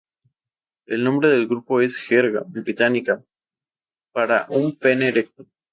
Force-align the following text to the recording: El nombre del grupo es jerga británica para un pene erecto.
El 0.87 1.03
nombre 1.03 1.29
del 1.29 1.47
grupo 1.47 1.79
es 1.79 1.95
jerga 1.97 2.41
británica 2.47 3.23
para 4.11 4.47
un 4.49 4.75
pene 4.75 5.09
erecto. 5.09 5.45